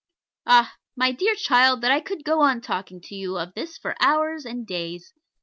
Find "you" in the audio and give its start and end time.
3.13-3.37